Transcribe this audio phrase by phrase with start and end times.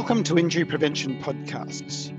[0.00, 2.10] Welcome to Injury Prevention Podcasts.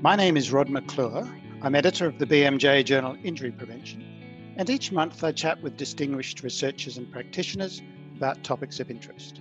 [0.00, 1.28] My name is Rod McClure.
[1.60, 6.42] I'm editor of the BMJ journal Injury Prevention, and each month I chat with distinguished
[6.42, 7.82] researchers and practitioners
[8.16, 9.38] about topics of interest.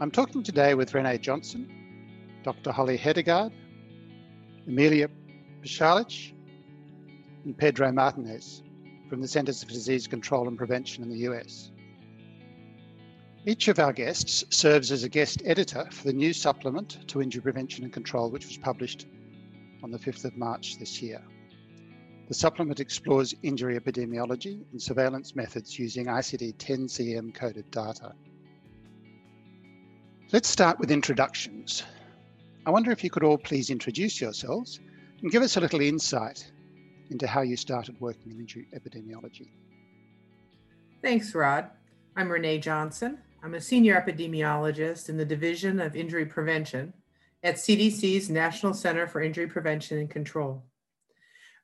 [0.00, 1.68] I'm talking today with Renee Johnson,
[2.44, 2.70] Dr.
[2.70, 3.52] Holly Hedegaard,
[4.68, 5.10] Emilia
[5.60, 6.34] Pasalic,
[7.44, 8.62] and Pedro Martinez
[9.10, 11.72] from the Centers for Disease Control and Prevention in the US.
[13.48, 17.40] Each of our guests serves as a guest editor for the new supplement to Injury
[17.40, 19.06] Prevention and Control, which was published
[19.82, 21.22] on the 5th of March this year.
[22.28, 28.12] The supplement explores injury epidemiology and surveillance methods using ICD 10 CM coded data.
[30.30, 31.84] Let's start with introductions.
[32.66, 34.78] I wonder if you could all please introduce yourselves
[35.22, 36.52] and give us a little insight
[37.08, 39.48] into how you started working in injury epidemiology.
[41.00, 41.70] Thanks, Rod.
[42.14, 43.22] I'm Renee Johnson.
[43.40, 46.92] I'm a senior epidemiologist in the Division of Injury Prevention
[47.44, 50.64] at CDC's National Center for Injury Prevention and Control.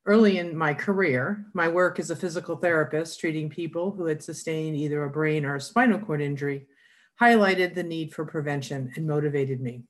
[0.06, 4.76] Early in my career, my work as a physical therapist treating people who had sustained
[4.76, 6.68] either a brain or a spinal cord injury
[7.20, 9.82] highlighted the need for prevention and motivated me.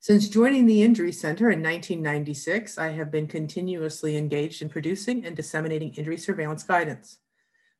[0.00, 5.36] Since joining the Injury Center in 1996, I have been continuously engaged in producing and
[5.36, 7.18] disseminating injury surveillance guidance.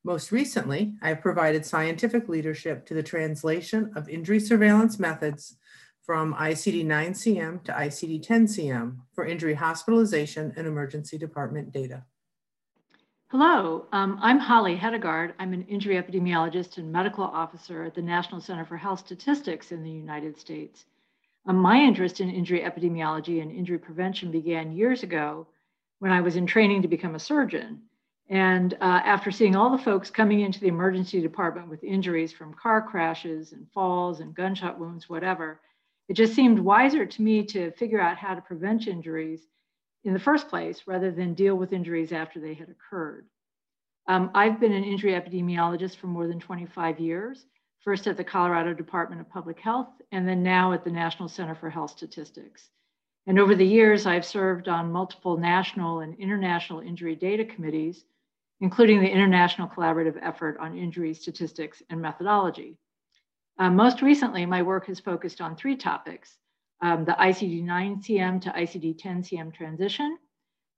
[0.05, 5.57] Most recently, I have provided scientific leadership to the translation of injury surveillance methods
[6.03, 12.05] from ICD-9-CM to ICD-10-CM for injury hospitalization and emergency department data.
[13.31, 15.35] Hello, um, I'm Holly Hedegaard.
[15.39, 19.83] I'm an injury epidemiologist and medical officer at the National Center for Health Statistics in
[19.83, 20.87] the United States.
[21.47, 25.47] Um, my interest in injury epidemiology and injury prevention began years ago
[25.99, 27.83] when I was in training to become a surgeon.
[28.31, 32.53] And uh, after seeing all the folks coming into the emergency department with injuries from
[32.53, 35.61] car crashes and falls and gunshot wounds, whatever,
[36.09, 39.47] it just seemed wiser to me to figure out how to prevent injuries
[40.05, 43.27] in the first place rather than deal with injuries after they had occurred.
[44.07, 47.47] Um, I've been an injury epidemiologist for more than 25 years,
[47.81, 51.55] first at the Colorado Department of Public Health, and then now at the National Center
[51.55, 52.71] for Health Statistics.
[53.27, 58.05] And over the years, I've served on multiple national and international injury data committees
[58.61, 62.77] including the international collaborative effort on injury statistics and methodology.
[63.59, 66.39] Uh, most recently, my work has focused on three topics,
[66.81, 70.17] um, the ICD-9-CM to ICD-10-CM transition,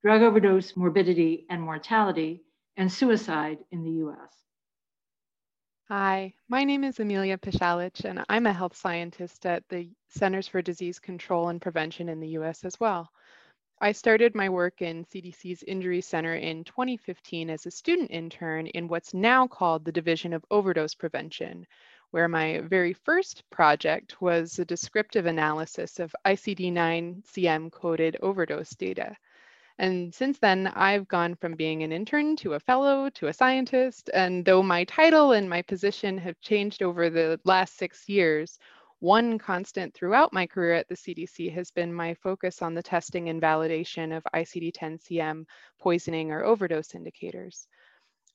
[0.02, 2.42] drug overdose morbidity and mortality,
[2.76, 4.40] and suicide in the US.
[5.88, 10.62] Hi, my name is Amelia Pasalic, and I'm a health scientist at the Centers for
[10.62, 13.10] Disease Control and Prevention in the US as well.
[13.82, 18.88] I started my work in CDC's Injury Center in 2015 as a student intern in
[18.88, 21.66] what's now called the Division of Overdose Prevention,
[22.10, 29.16] where my very first project was a descriptive analysis of ICD-9-CM coded overdose data.
[29.78, 34.10] And since then, I've gone from being an intern to a fellow to a scientist.
[34.12, 38.58] And though my title and my position have changed over the last six years,
[39.00, 43.30] one constant throughout my career at the CDC has been my focus on the testing
[43.30, 45.44] and validation of ICD-10-CM
[45.80, 47.66] poisoning or overdose indicators.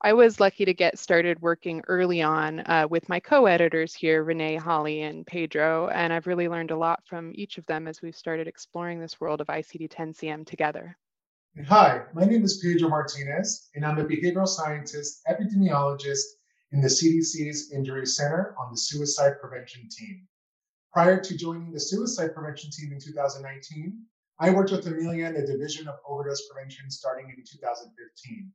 [0.01, 4.55] I was lucky to get started working early on uh, with my co-editors here, Renee,
[4.55, 8.15] Holly, and Pedro, and I've really learned a lot from each of them as we've
[8.15, 10.97] started exploring this world of ICD-10-CM together.
[11.67, 16.25] Hi, my name is Pedro Martinez, and I'm a behavioral scientist epidemiologist
[16.71, 20.27] in the CDC's Injury Center on the suicide prevention team.
[20.95, 24.01] Prior to joining the suicide prevention team in 2019,
[24.39, 28.53] I worked with Amelia in the Division of Overdose Prevention starting in 2015.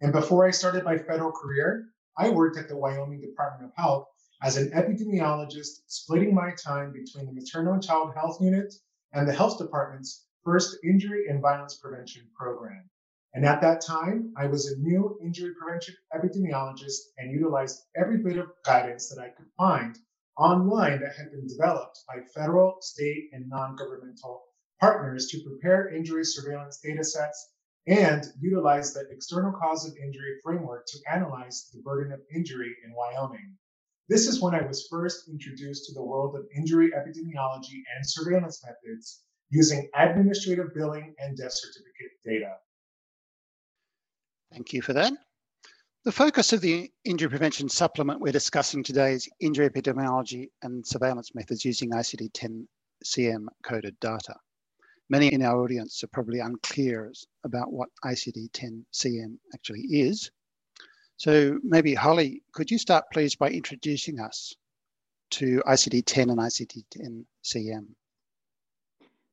[0.00, 4.06] And before I started my federal career, I worked at the Wyoming Department of Health
[4.44, 8.72] as an epidemiologist, splitting my time between the maternal and child health unit
[9.12, 12.88] and the health department's first injury and violence prevention program.
[13.34, 18.38] And at that time, I was a new injury prevention epidemiologist and utilized every bit
[18.38, 19.98] of guidance that I could find
[20.38, 24.42] online that had been developed by federal, state, and non-governmental
[24.80, 27.52] partners to prepare injury surveillance data sets
[27.86, 32.92] and utilize the external cause of injury framework to analyze the burden of injury in
[32.94, 33.56] Wyoming.
[34.08, 38.64] This is when I was first introduced to the world of injury epidemiology and surveillance
[38.64, 42.56] methods using administrative billing and death certificate data.
[44.52, 45.12] Thank you for that.
[46.04, 51.32] The focus of the injury prevention supplement we're discussing today is injury epidemiology and surveillance
[51.32, 54.34] methods using ICD-10-CM coded data.
[55.08, 57.12] Many in our audience are probably unclear
[57.44, 60.32] about what ICD-10-CM actually is.
[61.18, 64.56] So maybe Holly, could you start please by introducing us
[65.32, 67.86] to ICD-10 and ICD-10-CM?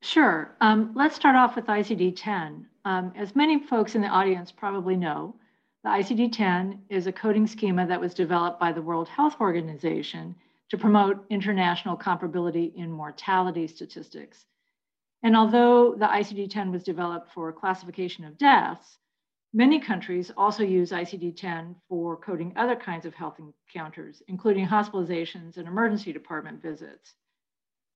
[0.02, 0.54] Sure.
[0.60, 2.64] Um, let's start off with ICD-10.
[2.84, 5.34] Um, as many folks in the audience probably know,
[5.82, 10.34] the ICD-10 is a coding schema that was developed by the World Health Organization
[10.68, 14.44] to promote international comparability in mortality statistics.
[15.22, 18.98] And although the ICD-10 was developed for classification of deaths,
[19.54, 25.66] many countries also use ICD-10 for coding other kinds of health encounters, including hospitalizations and
[25.66, 27.14] emergency department visits.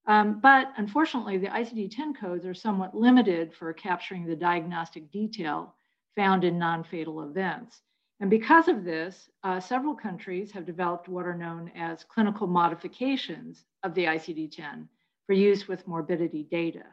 [0.06, 5.75] Um, but unfortunately, the ICD-10 codes are somewhat limited for capturing the diagnostic detail
[6.16, 7.82] found in non-fatal events.
[8.20, 13.64] And because of this, uh, several countries have developed what are known as clinical modifications
[13.82, 14.87] of the ICD-10
[15.26, 16.84] for use with morbidity data.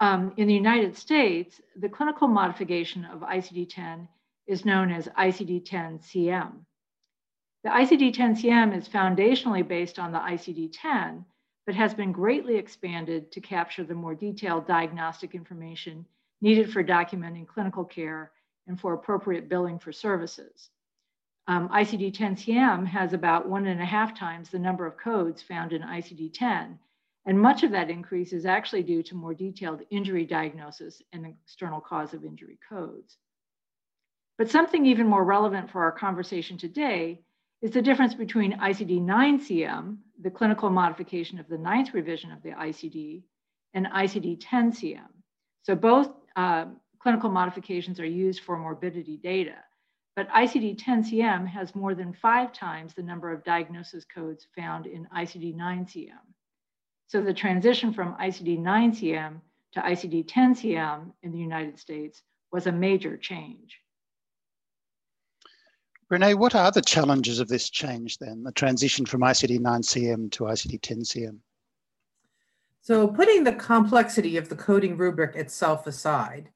[0.00, 4.08] Um, in the United States, the clinical modification of ICD-10
[4.46, 6.52] is known as ICD-10-CM.
[7.64, 11.24] The ICD-10-CM is foundationally based on the ICD-10,
[11.66, 16.06] but has been greatly expanded to capture the more detailed diagnostic information
[16.40, 18.32] needed for documenting clinical care
[18.66, 20.70] and for appropriate billing for services.
[21.46, 25.82] Um, ICD-10-CM has about one and a half times the number of codes found in
[25.82, 26.76] ICD-10,
[27.26, 31.80] and much of that increase is actually due to more detailed injury diagnosis and external
[31.80, 33.16] cause of injury codes.
[34.36, 37.20] But something even more relevant for our conversation today
[37.60, 43.22] is the difference between ICD-9-CM, the clinical modification of the ninth revision of the ICD,
[43.74, 45.10] and ICD-10-CM.
[45.62, 46.66] So both uh,
[47.00, 49.56] clinical modifications are used for morbidity data,
[50.14, 56.26] but ICD-10-CM has more than five times the number of diagnosis codes found in ICD-9-CM.
[57.08, 59.40] So the transition from ICD-9-CM
[59.72, 63.80] to ICD-10-CM in the United States was a major change.
[66.10, 71.40] Renee, what are the challenges of this change then, the transition from ICD-9-CM to ICD-10-CM?
[72.88, 76.48] So putting the complexity of the coding rubric itself aside,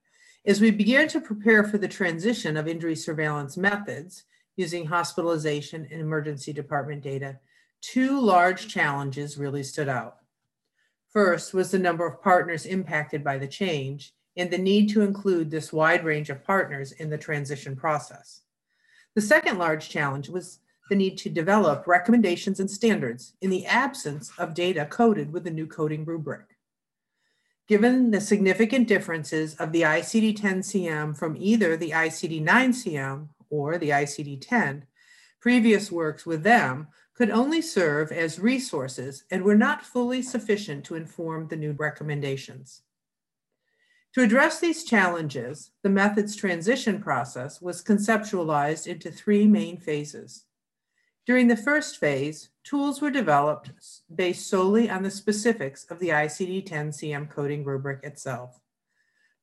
[0.47, 4.25] as we began to prepare for the transition of injury surveillance methods
[4.57, 7.39] using hospitalization and emergency department data,
[7.83, 10.21] two large challenges really stood out.
[11.11, 15.51] First was the number of partners impacted by the change and the need to include
[15.51, 18.41] this wide range of partners in the transition process.
[19.15, 20.61] The second large challenge was
[20.93, 25.51] the need to develop recommendations and standards in the absence of data coded with the
[25.51, 26.59] new coding rubric.
[27.67, 34.83] Given the significant differences of the ICD-10-CM from either the ICD-9-CM or the ICD-10,
[35.41, 40.95] previous works with them could only serve as resources and were not fully sufficient to
[40.95, 42.83] inform the new recommendations.
[44.13, 50.45] To address these challenges, the method's transition process was conceptualized into three main phases.
[51.25, 53.71] During the first phase, tools were developed
[54.13, 58.59] based solely on the specifics of the ICD-10-CM coding rubric itself.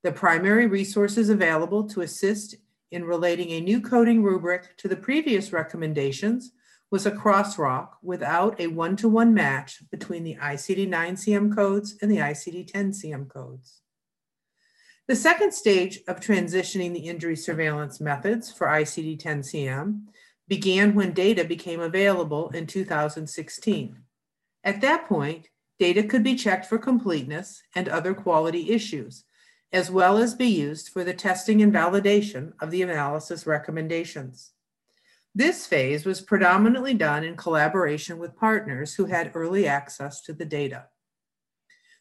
[0.03, 2.55] The primary resources available to assist
[2.91, 6.51] in relating a new coding rubric to the previous recommendations
[6.91, 13.29] was a crosswalk without a one-to-one -one match between the ICD-9-CM codes and the ICD-10-CM
[13.29, 13.81] codes.
[15.07, 20.07] The second stage of transitioning the injury surveillance methods for ICD-10-CM
[20.49, 23.97] began when data became available in 2016.
[24.63, 29.23] At that point, data could be checked for completeness and other quality issues,
[29.71, 34.51] as well as be used for the testing and validation of the analysis recommendations.
[35.35, 40.45] This phase was predominantly done in collaboration with partners who had early access to the
[40.45, 40.87] data.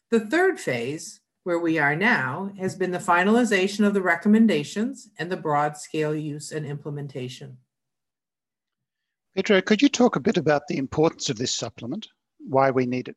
[0.09, 5.31] The third phase where we are now has been the finalization of the recommendations and
[5.31, 7.57] the broad scale use and implementation.
[9.35, 12.07] Pedro, could you talk a bit about the importance of this supplement,
[12.39, 13.15] why we need it?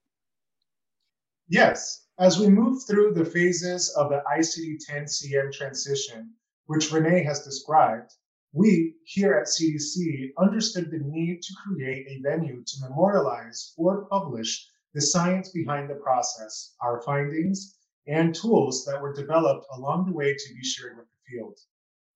[1.48, 6.34] Yes, as we move through the phases of the ICD-10-CM transition,
[6.66, 8.12] which Renee has described,
[8.52, 14.68] we here at CDC understood the need to create a venue to memorialize or publish
[14.92, 20.34] the science behind the process, our findings, and tools that were developed along the way
[20.34, 21.58] to be shared with the field.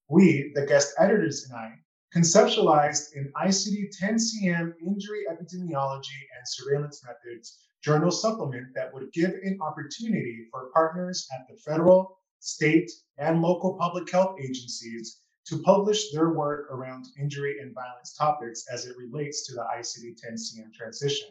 [0.09, 1.79] We, the guest editors and I,
[2.15, 10.47] conceptualized an ICD-10-CM injury epidemiology and surveillance methods journal supplement that would give an opportunity
[10.51, 16.71] for partners at the federal, state, and local public health agencies to publish their work
[16.73, 21.29] around injury and violence topics as it relates to the ICD-10-CM transition.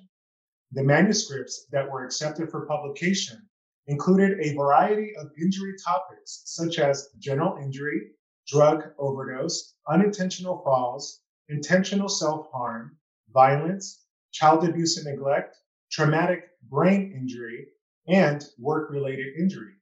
[0.71, 3.37] The manuscripts that were accepted for publication
[3.87, 8.11] included a variety of injury topics, such as general injury,
[8.47, 12.97] drug overdose, unintentional falls, intentional self harm,
[13.33, 15.57] violence, child abuse and neglect,
[15.91, 17.67] traumatic brain injury,
[18.07, 19.73] and work related injury.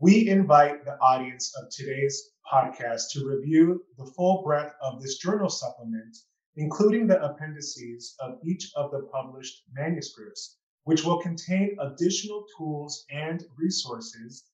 [0.00, 5.48] We invite the audience of today's podcast to review the full breadth of this journal
[5.48, 6.16] supplement,
[6.56, 13.44] including the appendices of each of the published manuscripts, which will contain additional tools and
[13.56, 14.44] resources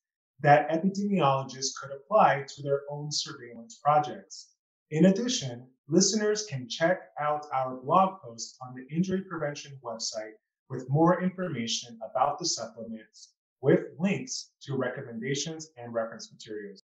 [0.42, 4.50] that epidemiologists could apply to their own surveillance projects.
[4.90, 10.34] In addition, listeners can check out our blog post on the Injury Prevention website
[10.68, 16.82] with more information about the supplements with links to recommendations and reference materials.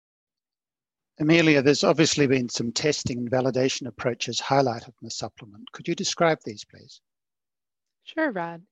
[1.19, 5.71] Amelia, there's obviously been some testing and validation approaches highlighted in the supplement.
[5.73, 7.01] Could you describe these, please?
[8.05, 8.63] Sure, Rod.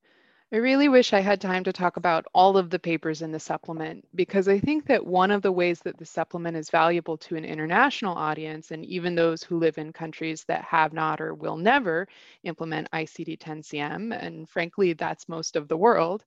[0.51, 3.39] I really wish I had time to talk about all of the papers in the
[3.41, 7.37] supplement because I think that one of the ways that the supplement is valuable to
[7.37, 11.59] an international audience and even those who live in countries that have not or will
[11.59, 12.09] never
[12.45, 16.25] implement ICD-10-CM, and frankly, that's most of the world,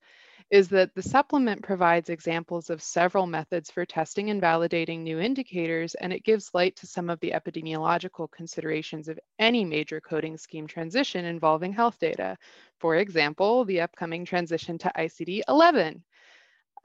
[0.52, 5.96] is that the supplement provides examples of several methods for testing and validating new indicators,
[5.96, 10.68] and it gives light to some of the epidemiological considerations of any major coding scheme
[10.68, 12.38] transition involving health data.
[12.82, 16.02] For example, the upcoming transition to ICD-11.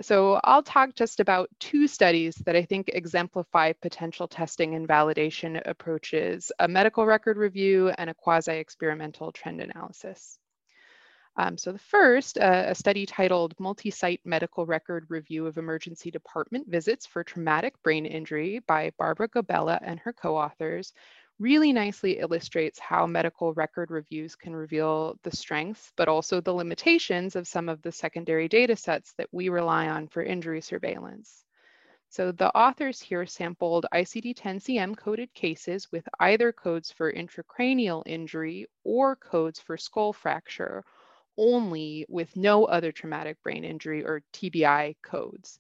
[0.03, 5.59] So I'll talk just about two studies that I think exemplify potential testing and validation
[5.65, 10.39] approaches, a medical record review and a quasi-experimental trend analysis.
[11.39, 16.69] Um, so the first, uh, a study titled Multi-Site Medical Record Review of Emergency Department
[16.69, 20.93] Visits for Traumatic Brain Injury by Barbara Gabella and her co-authors,
[21.39, 27.37] really nicely illustrates how medical record reviews can reveal the strengths, but also the limitations
[27.37, 31.45] of some of the secondary data sets that we rely on for injury surveillance.
[32.09, 39.17] So the authors here sampled ICD-10-CM coded cases with either codes for intracranial injury or
[39.17, 40.85] codes for skull fracture,
[41.37, 45.59] only with no other traumatic brain injury or TBI codes.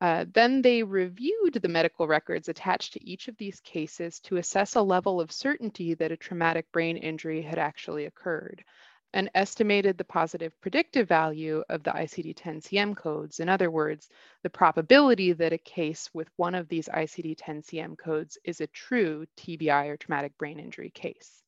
[0.00, 4.76] Uh, then they reviewed the medical records attached to each of these cases to assess
[4.76, 8.64] a level of certainty that a traumatic brain injury had actually occurred
[9.12, 13.40] and estimated the positive predictive value of the ICD-10-CM codes.
[13.40, 14.08] In other words,
[14.42, 19.88] the probability that a case with one of these ICD-10-CM codes is a true TBI
[19.88, 21.42] or traumatic brain injury case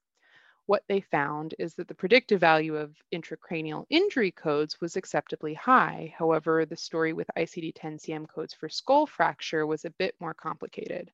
[0.70, 6.14] what they found is that the predictive value of intracranial injury codes was acceptably high.
[6.16, 11.10] However, the story with ICD-10-CM codes for skull fracture was a bit more complicated.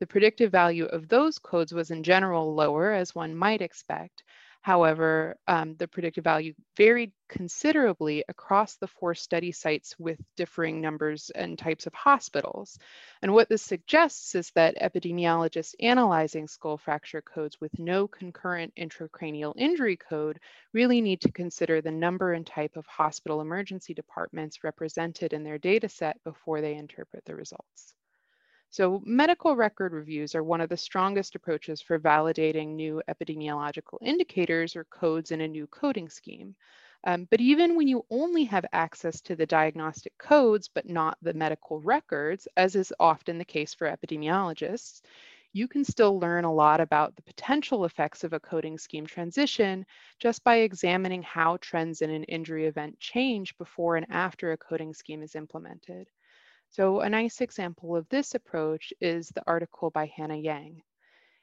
[0.00, 4.22] The predictive value of those codes was in general lower, as one might expect,
[4.64, 11.28] However, um, the predictive value varied considerably across the four study sites with differing numbers
[11.34, 12.78] and types of hospitals.
[13.20, 19.52] And what this suggests is that epidemiologists analyzing skull fracture codes with no concurrent intracranial
[19.54, 20.40] injury code
[20.72, 25.58] really need to consider the number and type of hospital emergency departments represented in their
[25.58, 27.92] data set before they interpret the results.
[28.74, 34.74] So medical record reviews are one of the strongest approaches for validating new epidemiological indicators
[34.74, 36.56] or codes in a new coding scheme.
[37.04, 41.32] Um, but even when you only have access to the diagnostic codes, but not the
[41.32, 45.02] medical records, as is often the case for epidemiologists,
[45.52, 49.86] you can still learn a lot about the potential effects of a coding scheme transition
[50.18, 54.92] just by examining how trends in an injury event change before and after a coding
[54.92, 56.10] scheme is implemented.
[56.76, 60.82] So a nice example of this approach is the article by Hannah Yang.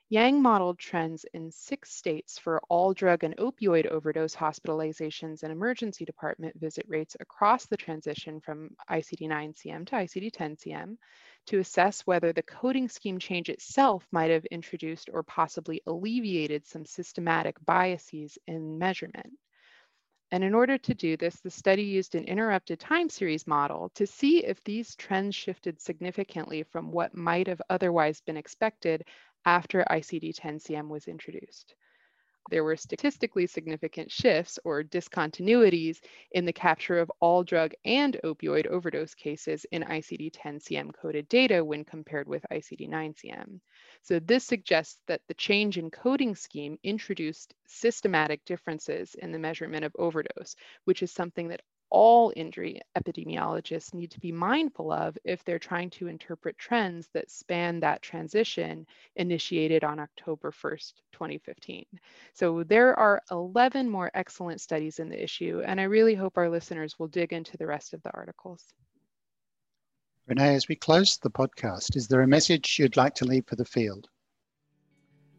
[0.10, 6.04] Yang modeled trends in six states for all drug and opioid overdose hospitalizations and emergency
[6.04, 10.98] department visit rates across the transition from ICD-9-CM to ICD-10-CM
[11.46, 16.84] to assess whether the coding scheme change itself might have introduced or possibly alleviated some
[16.84, 19.32] systematic biases in measurement.
[20.32, 24.08] And in order to do this, the study used an interrupted time series model to
[24.08, 29.04] see if these trends shifted significantly from what might have otherwise been expected
[29.46, 31.76] after ICD-10-CM was introduced
[32.50, 36.00] there were statistically significant shifts or discontinuities
[36.32, 41.86] in the capture of all drug and opioid overdose cases in ICD-10-CM coded data when
[41.86, 43.60] compared with ICD-9-CM.
[44.04, 49.86] So this suggests that the change in coding scheme introduced systematic differences in the measurement
[49.86, 50.56] of overdose,
[50.86, 55.90] which is something that all injury epidemiologists need to be mindful of if they're trying
[55.90, 61.86] to interpret trends that span that transition initiated on October 1st, 2015.
[62.34, 66.50] So there are 11 more excellent studies in the issue, and I really hope our
[66.50, 68.66] listeners will dig into the rest of the articles.
[70.28, 73.56] Renee, as we close the podcast, is there a message you'd like to leave for
[73.56, 74.08] the field?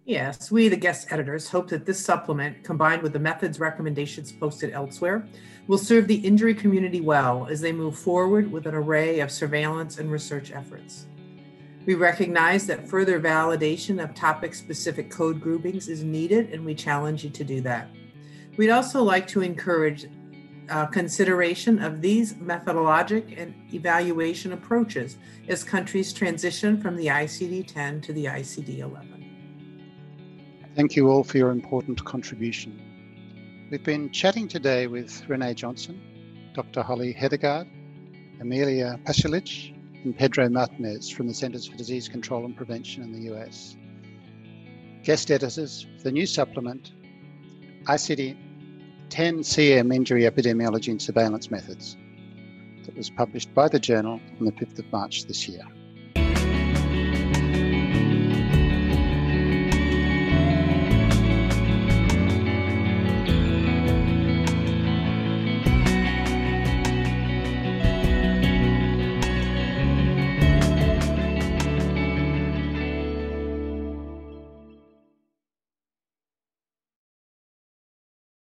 [0.05, 4.73] Yes, we, the guest editors, hope that this supplement, combined with the methods recommendations posted
[4.73, 5.25] elsewhere,
[5.69, 9.99] will serve the injury community well as they move forward with an array of surveillance
[9.99, 11.07] and research efforts.
[11.87, 17.23] We recognize that further validation of topic specific code groupings is needed, and we challenge
[17.23, 17.89] you to do that.
[18.57, 20.07] We'd also like to encourage
[20.69, 25.16] uh, consideration of these methodologic and evaluation approaches
[25.49, 29.12] as countries transition from the ICD 10 to the ICD 11.
[30.75, 32.81] Thank you all for your important contribution.
[33.71, 36.00] We've been chatting today with Renee Johnson,
[36.54, 36.83] Dr.
[36.83, 37.69] Holly Hedegaard,
[38.40, 43.35] Amelia Pasalic, and Pedro Martinez from the Centers for Disease Control and Prevention in the
[43.35, 43.76] US.
[45.04, 46.92] Guest editors for the new supplement,
[47.85, 48.37] ICD
[49.12, 51.99] 10 CM Injury Epidemiology and Surveillance Methods,
[52.87, 55.61] that was published by the journal on the 5th of March this year.